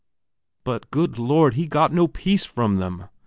[0.63, 3.03] "But, good Lord, he got no peace from them!"